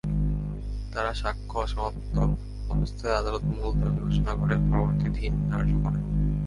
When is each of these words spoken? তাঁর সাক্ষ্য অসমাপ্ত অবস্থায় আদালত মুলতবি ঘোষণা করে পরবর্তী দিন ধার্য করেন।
তাঁর 0.91 1.07
সাক্ষ্য 1.13 1.55
অসমাপ্ত 1.57 2.15
অবস্থায় 2.69 3.15
আদালত 3.15 3.43
মুলতবি 3.49 3.99
ঘোষণা 3.99 4.33
করে 4.35 4.55
পরবর্তী 4.67 5.07
দিন 5.15 5.33
ধার্য 5.49 5.71
করেন। 5.83 6.03